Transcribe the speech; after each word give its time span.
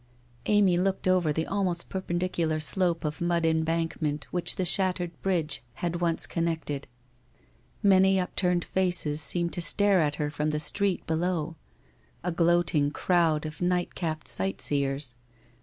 Amy 0.47 0.79
looked 0.79 1.07
over 1.07 1.31
the 1.31 1.45
almost 1.45 1.87
perpendicular 1.87 2.59
slope 2.59 3.05
of 3.05 3.21
mud 3.21 3.45
embankment 3.45 4.23
which 4.33 4.55
the 4.55 4.65
shattered 4.65 5.11
bridge 5.21 5.61
had 5.75 6.01
once 6.01 6.25
connected. 6.25 6.87
Many 7.83 8.19
upturned 8.19 8.65
faces 8.65 9.21
seemed 9.21 9.53
to 9.53 9.61
stare 9.61 9.99
at 9.99 10.15
her 10.15 10.31
from 10.31 10.49
the 10.49 10.59
street 10.59 11.05
below— 11.05 11.55
a 12.23 12.31
gloating 12.31 12.89
crowd 12.89 13.45
of 13.45 13.61
night 13.61 13.93
capped 13.93 14.27
sightseers. 14.27 15.17